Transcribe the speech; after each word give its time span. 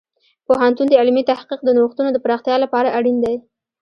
پوهنتون 0.47 0.87
د 0.89 0.93
علمي 1.01 1.23
تحقیق 1.31 1.59
د 1.63 1.69
نوښتونو 1.77 2.09
د 2.13 2.17
پراختیا 2.25 2.55
لپاره 2.63 2.93
اړین 2.97 3.17
دی. 3.23 3.35